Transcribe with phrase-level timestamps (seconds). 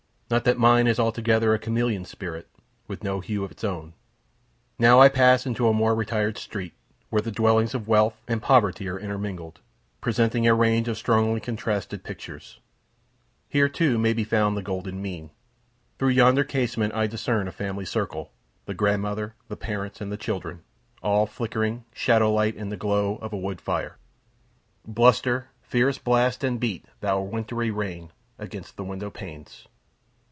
[0.31, 2.47] Not that mine is altogether a chameleon spirit,
[2.87, 3.91] with no hue of its own.
[4.79, 6.73] Now I pass into a more retired street,
[7.09, 9.59] where the dwellings of wealth and poverty are intermingled,
[9.99, 12.61] presenting a range of strongly contrasted pictures.
[13.49, 15.31] Here, too, may be found the golden mean.
[15.99, 18.31] Through yonder casement I discern a family circle,
[18.67, 20.61] the grandmother, the parents, and the children,
[21.03, 23.97] all flickering, shadow like, in the glow of a wood fire.
[24.87, 29.67] Bluster, fierce blast, and beat, thou wintry rain, against the window panes!